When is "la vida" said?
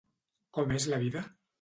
0.95-1.25